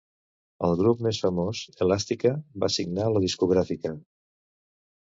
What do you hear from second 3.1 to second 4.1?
la discogràfica.